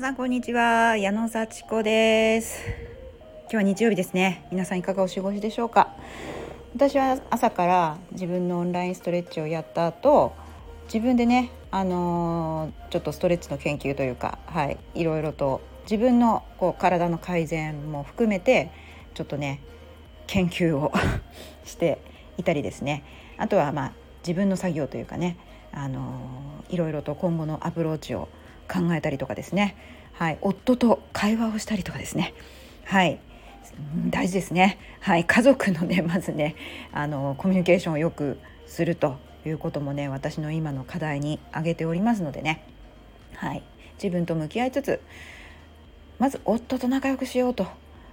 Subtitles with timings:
[0.00, 0.96] さんこんにちは。
[0.96, 2.64] 矢野幸子です。
[3.42, 4.46] 今日は日曜日ですね。
[4.50, 5.94] 皆さんいかがお過ごしでしょうか？
[6.74, 10.32] 私は朝から自分のオンラインストレッチをやった後
[10.86, 18.72] 自分でねあのー、ちょっとストレッチの研究というかはいいろいろと自分のこう体の改善も含めて
[19.12, 19.60] ちょっとね
[20.26, 20.94] 研究を
[21.66, 21.98] して
[22.38, 23.04] いたりですね。
[23.36, 23.92] あとはまあ
[24.26, 25.36] 自分の作業というかね
[25.72, 28.28] あのー、いろいろと今後のアプローチを
[28.70, 29.74] 考えたりとかですね、
[30.20, 32.34] はい、夫と会話をしたりとかですね、
[32.84, 33.18] はい、
[34.10, 36.56] 大事ですね、はい、家族のね まずね
[36.92, 42.62] あのコミュニケーションをよくするということもね私の今の課題に挙げておりますのでね、
[43.34, 43.62] はい、
[43.94, 45.00] 自分と向き合いつつ
[46.18, 47.66] まず夫と仲良くしようと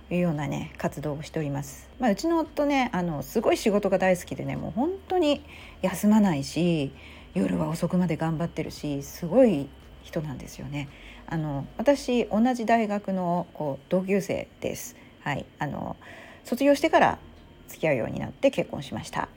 [0.10, 1.90] いうようなね活動をしております。
[2.00, 5.44] まあ、うちの夫ねあのすごい仕事が大好きでねもう本当に
[5.82, 6.94] 休まないし
[7.34, 9.68] 夜は遅くまで頑張ってるしすごい
[10.04, 10.88] 人なんですよね。
[11.30, 14.96] あの私同じ大学のこう同級生です。
[15.22, 15.98] はい、あの
[16.46, 17.20] 卒業してから
[17.68, 19.28] 付き合うようになって結婚しました。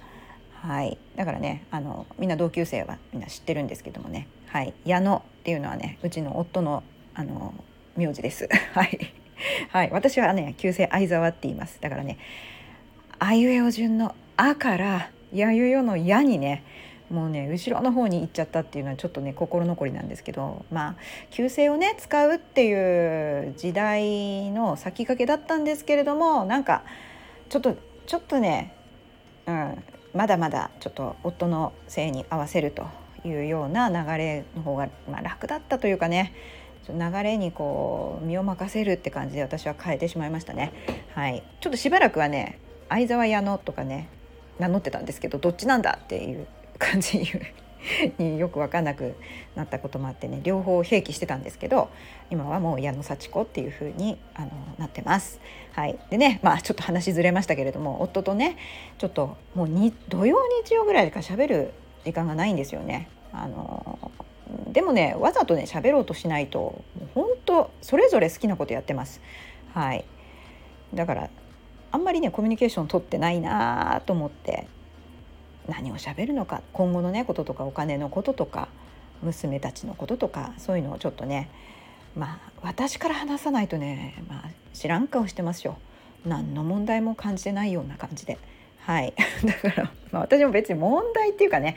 [0.54, 7.54] はい、だからねあのみんな同級生はみんな知ってるんですけどもね、はい、矢野っていうのはねうちの夫のあの
[7.96, 8.48] 名字です。
[8.72, 9.12] はい、
[9.70, 11.80] はい、私はね旧姓相沢って言います。
[11.80, 12.18] だからね
[13.18, 16.62] あいうえお順の「あ」から「やゆよ」の「や」にね
[17.10, 20.94] もうね後ろの方に行っちゃったっていうのはちょっとね心残りなんですけどまあ
[21.30, 26.84] 旧姓をね使うっていう時代の先駆けだったんですけれどもなんか
[27.48, 28.74] ちょっとちょっとね、
[29.46, 29.82] うん、
[30.14, 32.86] まだまだちょっと夫の姓に合わせると
[33.24, 36.32] いうような流れの方が、まあ、楽だったというかね
[36.88, 40.72] 流れにこう身を任せるって感じで私は変えてしまいましたね。
[41.14, 44.08] はい、ちょっとしばらくはね相沢屋のとかね
[44.58, 46.46] 名乗ってたんですけどどっちなんだっていう
[46.80, 47.22] 感じ
[48.18, 49.14] によく分かんなく
[49.54, 51.90] なったこともあってね両方併記してたんですけど
[52.30, 55.40] 今はもう矢野幸子っていう風にあのなってます。
[55.72, 58.56] はい、でねまあちょっと話ずれましたけれども夫とね
[58.98, 61.72] ちょっともうに土曜日曜ぐらいか喋る
[62.04, 63.08] 時間がないんですよね。
[63.32, 63.98] あの
[64.68, 66.82] でもねわざとね喋ろうとしないと
[67.14, 69.20] 本当それぞれ好きなことやってます。
[69.74, 70.04] はい、
[70.92, 71.30] だから
[71.92, 74.66] あんまりねコミュニケーション取ってないなと思って
[75.70, 78.68] 何を喋るのか今後のねこととかお金のこととか
[79.22, 81.48] 娘たちのこととかそういうのをちょっとね
[82.16, 85.78] まあ私から話さないとね、まあ、知らん顔してますよ
[86.26, 88.38] 何の問題も感じてないような感じで。
[88.80, 89.12] はい
[89.44, 91.76] だから、まあ、私も別に問題っていうかね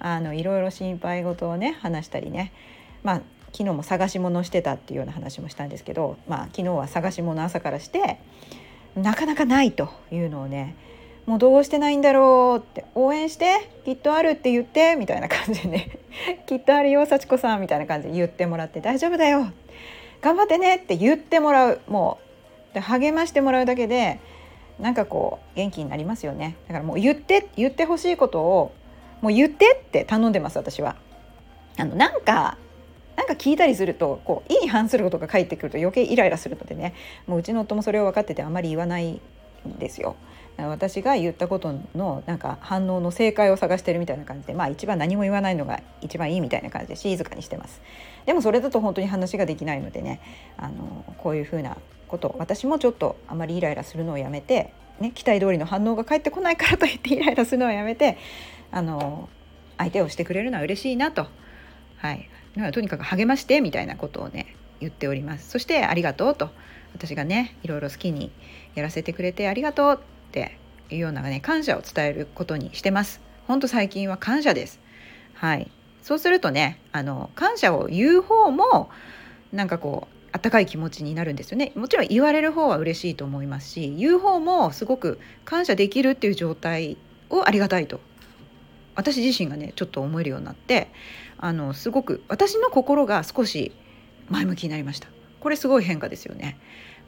[0.00, 2.52] あのいろいろ心配事をね話したりね
[3.04, 3.22] まあ
[3.52, 8.18] 昨日も探し物してたっていうような話もしたんですけど、まあ、昨日は探し物朝からして
[8.96, 10.74] なかなかないというのをね
[11.30, 16.00] もうどうしてないんだろうって応援してきっとあるって言ってみたいな感じでね
[16.46, 19.46] きっとあるよ幸子さんみたいな感じで言ってもらって大丈夫だよ
[20.22, 22.18] 頑張ってねって言ってもらうも
[22.72, 24.18] うで励ましてもらうだけで
[24.80, 28.72] なんかこう元気になりますよねだからもう言って言ってほしいことを
[29.20, 30.96] もう言ってって頼んでます私は。
[31.76, 32.58] あのなんか
[33.16, 36.92] なんか聞いたりするとこう意に反することが返ってくると余計イライラするのでね
[37.28, 39.20] もううちの夫もそれを分かっててあんまり言わないん
[39.78, 40.16] ですよ。
[40.68, 47.80] 私が言ったことのなんか反応の正解を探してるみたいな感じでまあ一番何も言わないのが一番いいみたいな感じで静かにしてます。
[48.26, 50.20] でもそれだと本当に話ができないのでね
[50.56, 51.76] あのこういうふうな
[52.08, 58.18] こと私もちょっとあまりイライラするのをやめて、ね、期待通りの反応が返ってこないからといってイライラするのをやめて
[58.72, 59.28] あの
[59.78, 61.26] 相手をしてくれるのは嬉しいなと、
[61.96, 62.28] はい、
[62.72, 65.48] とにかく励ましてみたいなことをね言っております。
[65.48, 66.50] そしてありがとうと
[66.92, 68.30] 私がねいろいろ好きに
[68.74, 70.00] やらせてくれてありがとう。
[70.30, 70.58] って
[70.90, 73.20] いうようなね感謝を伝えることにしてます。
[73.46, 74.80] ほんと最近は感謝です。
[75.34, 75.70] はい。
[76.02, 78.90] そうするとねあの感謝を言う方も
[79.52, 86.96] なんかこうあったかい気持ちになるんですよねもちろん言われる方は嬉しいと思いますし言う方もすごく感謝できるっていう状態
[87.30, 88.00] をありがたいと
[88.94, 90.88] 私自身がねちょっと思えるようになって
[91.38, 93.72] あのすごく私の心が少し
[94.28, 95.08] 前向きになりました
[95.40, 96.58] これすごい変化ですよね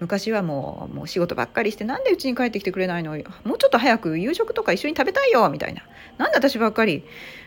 [0.00, 3.12] 昔はもうもう仕事ばっかりしてなんでうちに帰ってきてくれないの？
[3.44, 5.82] もうちょっと早く夕食とか一緒に食べたいよみたいな。
[6.18, 7.04] なんで私ばっかり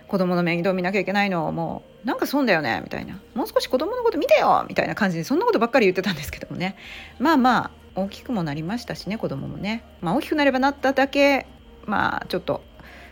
[0.07, 1.51] 子供の面倒見なきゃいけないの？
[1.51, 2.81] もうなんか損だよね？
[2.83, 3.19] みたいな。
[3.33, 6.77] もう少し子供のこと見てよみたいな感じでそんなことばっかり言ってたんですけどもね。
[7.19, 11.47] まあまあ大きくもなりましたしね子供もね、まあ、大きくなればなっただけ
[11.85, 12.61] まあちょっと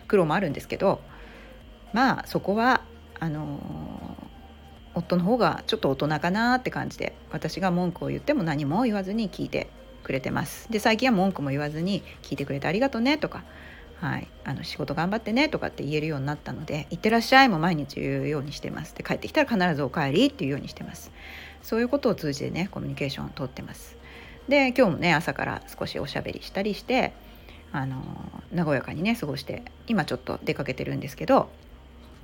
[0.08, 1.02] 苦労もあるんですけど。
[1.94, 2.82] まあそこは
[3.20, 3.60] あの
[4.96, 9.68] 夫の方がちょっと大人かなって感じで私が文句を言っても何も言わずに聞いて
[10.04, 10.70] くれてます。
[10.72, 13.44] で最近は文句も言わずに聞いてくれてありがとうねとか、
[14.00, 18.96] はい、あの仕事頑張ってねとかって言えるようになったので「いってらっしゃい」も毎日言うようにしてます。
[18.96, 21.12] で帰ってきたら必ず「お帰り」っていうようにしてます。
[21.62, 23.98] そういうことを通じてねコミュニケーションをとってます。
[24.48, 27.14] で今日もね朝から少しおしゃべりしたりして
[27.72, 28.04] あの
[28.54, 31.50] 和やかにね過ごして今ちょっと出かけてるんですけど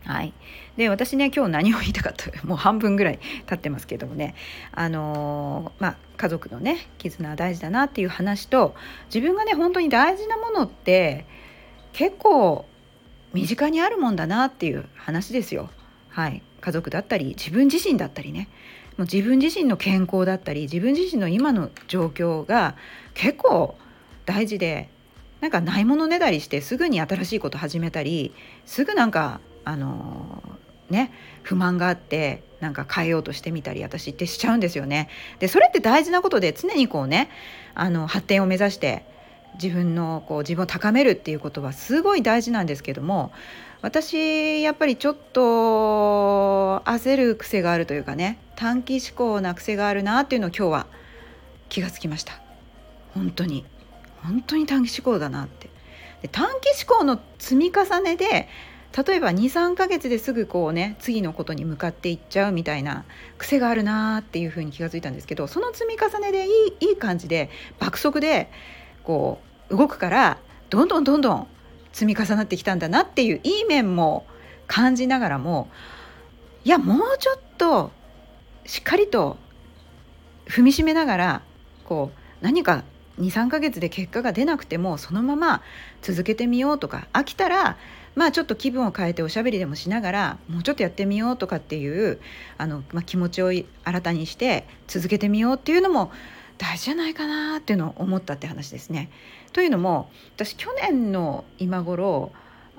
[0.06, 0.34] はい、
[0.78, 4.36] で私ね今日何を言いたかった もう半分ぐらい経ってますけどもね。
[4.72, 8.76] あのー、まあ、家族のね絆は大事だなっていう話と
[9.14, 11.26] 自分がね本当に大事なものって
[11.94, 12.66] 結構
[13.34, 15.70] 身近にあるもんだなっていう話ですよ。
[16.10, 18.48] はい、家族だったり自分自身だったりね。
[18.98, 22.76] もう自分自身の健康だったり自分自身の今の状況が
[23.14, 23.78] 結構
[24.26, 24.90] 大事で
[25.40, 28.34] なんかないものねだりしてすぐに新しいこと始めたり
[28.66, 30.42] すぐなんかあの
[30.90, 31.12] ね
[31.44, 35.10] 不満があってなんか変えようとしてみたり私ってしちゃうんですよね。
[35.40, 37.30] でそれって大事なことで常にこうね
[37.76, 39.06] あの発展を目指して
[39.62, 43.32] 自分のこう自分を高めるっていうことはすごい大事なんですけども
[43.82, 50.88] 私やっぱりちょっと焦る癖があるというかね短期思考な癖があるなっていうのを今日は
[51.70, 52.42] 気がつきました。
[53.14, 53.66] 本当に。
[54.22, 55.70] 本当に短期思考だなって。
[56.22, 58.50] で短期思考の積み重ねで
[58.96, 63.06] 例えば23ヶ月ですぐこうね次のことに向かっていっちゃうみたいな
[63.38, 66.50] 癖があるなーっていうふうに気が付いたんですけどその積み重ねでい
[66.82, 67.50] いいい感じで
[67.80, 68.50] 爆速で
[69.04, 69.40] こ
[69.70, 70.40] う動くから
[70.70, 71.48] どんどんどんどん
[71.94, 74.26] 積み重なってきたんだなっていういい面も
[74.68, 75.70] 感じながらも
[76.64, 77.92] いやもうちょっと
[78.66, 79.38] しっかりと
[80.48, 81.42] 踏みしめながら
[81.86, 82.84] こう何か
[83.20, 85.62] 23ヶ月で結果が出なくてもそのまま
[86.02, 87.78] 続けてみようとか飽きたら
[88.16, 92.20] まあちょっと気分を変えておしゃべりでもしながらもうちょっとやってみようとかっていう
[92.58, 96.12] あの、まあ、気持ちを新たにして続けてみようっていうのも
[96.58, 99.10] 大事じゃないかなっていうのを思ったって話ですね。
[99.54, 102.32] というのも私去年の今頃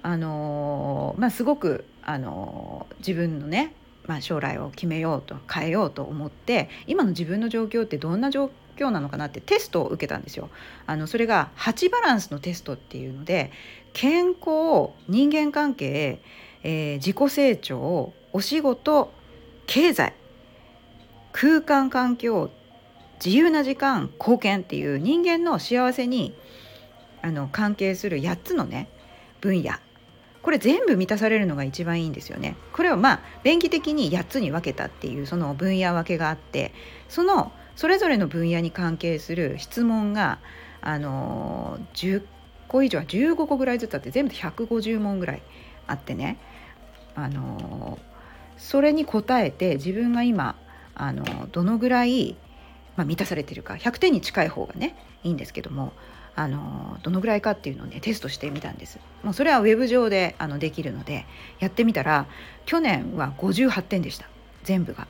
[0.02, 3.74] あのまあ、すごくあの自分のね、
[4.06, 8.50] まあ、将来を決めようと変えようと思って今の自分の状況ってどんな状況
[8.90, 10.48] なのかなってテストを受けたんですよ。
[10.86, 13.52] あのそれが8バランスのテストっていうので
[13.92, 16.20] 健康人間関係、
[16.62, 19.12] えー、自己成長お仕事
[19.66, 20.14] 経済
[21.32, 22.50] 空間環境
[23.24, 26.34] 自由な時間貢献っていう人間の幸せに
[27.22, 28.88] あの関係する8つのね
[29.40, 29.74] 分野
[30.42, 32.56] これ全部満たされるのが一番いいんですよね。
[32.72, 36.72] これはまあ便宜的に8つに分けたっていうその分野分けがあって
[37.08, 40.38] そのそれぞれの分野に関係する質問が
[40.82, 42.22] あの10
[42.68, 45.42] 個以上15個ぐらいずつあって全部で150問ぐらい
[45.86, 46.36] あってね。
[47.14, 47.98] あの
[48.58, 50.56] それに答えて自分が今
[50.94, 52.36] あのどのぐらい、
[52.96, 54.94] まあ、満たされてるか100点に近い方がね
[55.24, 55.94] いいんですけども
[56.36, 58.98] あのどのぐらいかっていうのをねテストしてみたんです。
[59.22, 61.24] もうそれはウェブ上であのできるので
[61.60, 62.26] やってみたら
[62.66, 64.28] 去年は58点でした。
[64.64, 65.08] 全部が。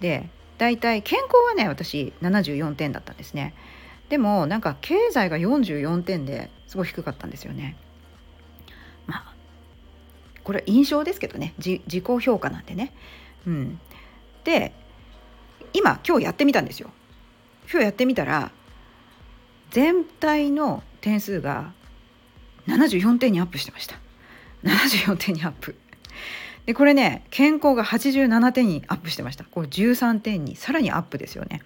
[0.00, 0.30] で
[0.62, 3.52] 大体健康はね私74点だったんですね。
[4.10, 7.76] でもなんか経済が44点ですごい低かったんですよね。
[9.08, 9.34] まあ
[10.44, 11.52] これは印象ですけどね。
[11.58, 12.94] 自己評価なんでね。
[13.44, 13.80] うん。
[14.44, 14.72] で
[15.72, 16.90] 今今日やってみたんですよ。
[17.68, 18.52] 今日やってみたら
[19.72, 21.72] 全体の点数が
[22.68, 23.96] 74点にアップしてました。
[24.62, 25.74] 74点にアップ。
[26.66, 31.62] でこれね健康が87点にアップしてましたこれ13点にさらにアップですよね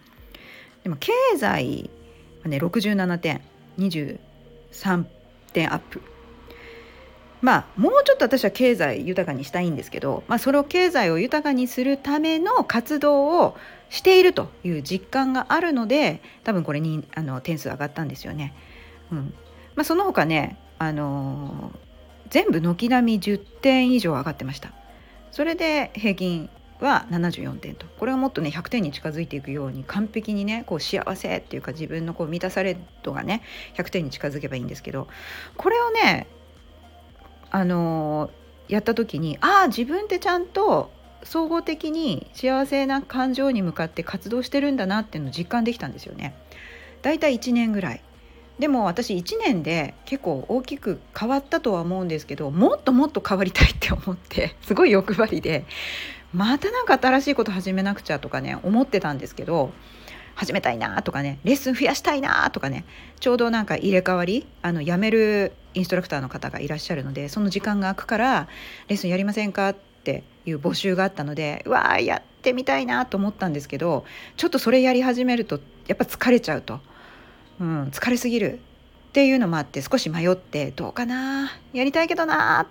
[0.83, 1.91] でも経済
[2.43, 3.41] はね67点
[3.79, 5.05] 23
[5.53, 6.01] 点アップ
[7.43, 13.57] まあもうちょっと私は経済豊かにしたいんですけど、まあ、それを経済を豊かにするための活動を
[13.91, 18.55] しているという実感があるので多分これにあの点数上がったんですよね。
[19.13, 19.35] うん
[19.75, 21.79] まあ、その他ね、あのー、
[22.31, 24.73] 全部軒並み10点以上上がってました。
[25.37, 26.49] それで平均
[26.81, 33.43] は74点とこれはもっとね100点に近づいていくように完璧にねこう幸せっていうか自分のこう満たされ度がね
[33.75, 35.09] 100点に近づけばいいんですけど
[35.59, 36.27] これをね
[37.51, 40.91] あのー、やった時にああ自分ってちゃんと
[41.23, 46.35] 総合的に幸せな感情に向かって活動してるんだなっていうのを実感できたんですよね。
[47.03, 48.01] だいたい1年ぐらい
[48.59, 55.65] でも私1年で結構大きく変わったとは思うんですけどもっともっと変わりたいって思って すごい欲張りで
[56.33, 59.73] また何か新しいこと始めなくちゃとかね思ってたんですけど
[60.35, 62.85] 始めたいなとかねレッスン増やしたいなとかね
[63.21, 68.49] ちょうどなんか入れ替わりあの辞めるインストラクターの方がいらっしゃるのでその時間が空くから
[68.89, 74.05] レッスンやりませんかっていう募集があったのでうわーやってみたいなと思ったんですけど
[74.37, 76.81] ちょっとそれやり始めるとやっぱ疲れちゃうと、
[77.61, 78.61] うん、疲れすぎる
[79.09, 82.67] っていうのもあって少し迷ってどうかなやりたいけどな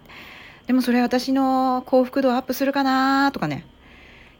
[0.67, 3.65] でもそれ私の幸福度アップするかなとかね。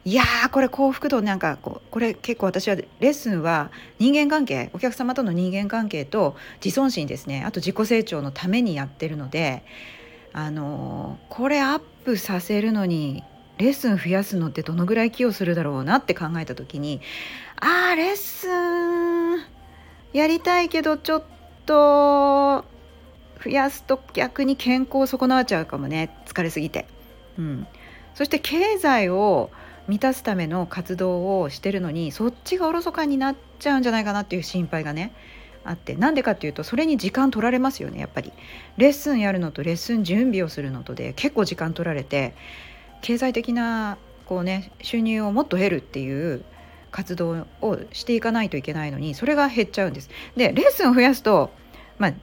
[0.04, 7.42] いやーこれ幸福度なんかここれ結構私はレッスンは人間関係お客様との人間関係と自尊心ですね。
[7.44, 9.64] あと自己成長のためにやってるので
[10.32, 13.24] あのー、これアップさせるのに
[13.58, 17.00] レッスン増やすのってどのぐらい寄与するだろうなって考えた時に
[17.56, 19.55] あーレッスン
[20.16, 21.22] やりたいけどちょっ
[21.66, 22.64] と
[23.44, 26.16] 増やすと逆に健康を損なわちゃうかもね。
[26.24, 26.86] 疲れすぎて。
[27.38, 27.66] うん、
[28.14, 29.50] そして経済を
[29.88, 35.12] 満たすための活動をしてるのにそっちがおろそかになっちゃうんじゃないかなっていう心配がね
[35.64, 35.96] あって。
[35.96, 38.32] なんでかっていうとそれに時間取られますよねやっぱり。
[38.78, 42.34] レッスンやるのとレッスン準備をするのとで結構時間取られて
[43.02, 46.42] 経済的なこうね収入をもっと得るっていう
[46.96, 50.08] 活動をしていかないといけないのにそれが減っちゃうんです。
[50.34, 51.50] でレッスンを増やすと
[51.98, 52.14] まあ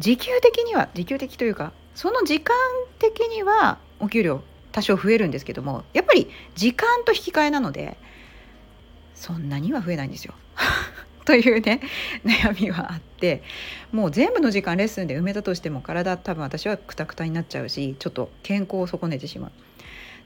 [0.00, 2.56] 時給的には時給的というかその時間
[2.98, 7.96] 的にはお給料多少増えるんですけどもやっぱり時間と引き換えなので
[9.14, 10.34] そんなには増えないんですよ。
[11.24, 11.80] というね
[12.24, 13.44] 悩みはあって
[13.92, 19.52] もう全部の時間レッスンで埋めたとしても体多分私はクタクタになっちゃうしちょっと健康を損ねてしまう。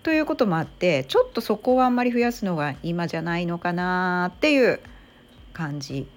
[0.03, 4.81] ということもあってちょっとそこをあんまり増やすのが今じゃないのかなっていう
[5.53, 6.09] 感じ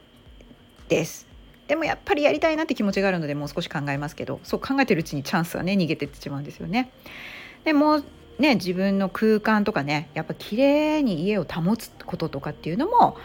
[0.88, 1.28] です。
[1.68, 6.92] でもやっぱりやりたいなって気持ちがあるのでもう少し考えますけどそう考えてるうちにチャンスはね逃げてってしまうんですよね。
[7.64, 8.02] でも
[8.40, 13.18] ね自分の空間とかねやっぱ綺麗に家を保つこととかっていうのも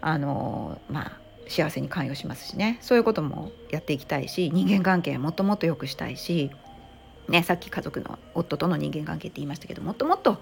[0.00, 1.12] あのまあ
[1.48, 6.50] 幸せに関与しますしねそういうこともやっていきたいし人間関係もっともっと良くしたいし、
[7.28, 10.40] ね、さっき家族の夫との人間関係って言いましたけどもっともっと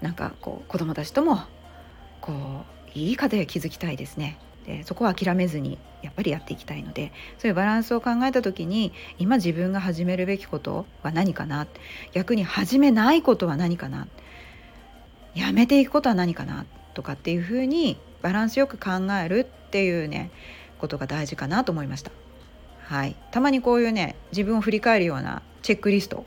[0.00, 1.40] なんかこう子供たちとも
[2.20, 4.38] こういい家庭を築きたいですね。
[4.66, 11.66] でそこは諦めずにやっぱりやっていきたいのでそういうバランスを考えた時に今自分が始めるべきことは何かな？
[12.12, 14.06] 逆に始めないことは何かな？
[15.34, 16.66] やめていくことは何かな？
[16.92, 20.30] とかっていうふうにバランスよく考えるっていうね
[20.78, 22.10] ことが大事かなと思いました。
[22.90, 26.26] はい、たまにこういうね自分を振り返るようなチェックリスト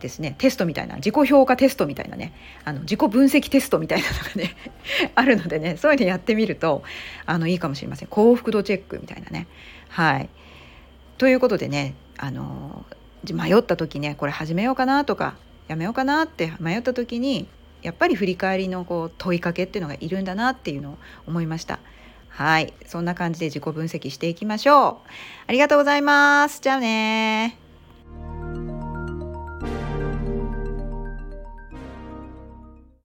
[0.00, 0.34] ですね。
[0.36, 0.96] テストみたいな。
[0.96, 2.32] 自己評価テストみたいなね。
[2.64, 4.56] あの自己分析テストみたいなのがね
[5.14, 6.82] あるのでねそういうのやってみると
[7.24, 8.08] あのいいかもしれません。
[8.08, 9.46] 幸福度チェックみたいなね。
[9.88, 10.28] はい。
[11.18, 12.84] ということでねあの
[13.32, 15.36] 迷った時ねこれ始めようかなとか
[15.68, 17.46] やめようかなって迷った時に
[17.82, 21.78] やっぱり振り返りのこう問いかけっていうのがいるんだなっていうのを思いました。
[22.28, 25.10] はい、そんな感じで自己分析していきましょう。
[25.46, 26.60] ありがとうございます。
[26.60, 27.65] じゃあね